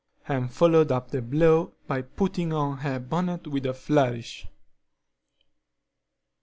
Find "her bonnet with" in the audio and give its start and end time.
2.79-3.67